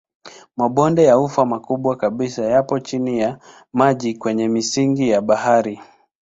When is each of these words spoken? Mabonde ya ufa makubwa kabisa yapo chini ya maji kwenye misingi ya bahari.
Mabonde 0.57 1.03
ya 1.03 1.15
ufa 1.19 1.45
makubwa 1.45 1.95
kabisa 1.97 2.45
yapo 2.45 2.79
chini 2.79 3.19
ya 3.19 3.39
maji 3.73 4.13
kwenye 4.13 4.47
misingi 4.47 5.09
ya 5.09 5.21
bahari. 5.21 5.79